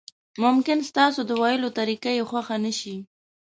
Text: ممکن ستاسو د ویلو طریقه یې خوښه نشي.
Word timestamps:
ممکن 0.43 0.77
ستاسو 0.89 1.21
د 1.29 1.31
ویلو 1.41 1.69
طریقه 1.79 2.11
یې 2.17 2.23
خوښه 2.29 2.57
نشي. 2.65 2.97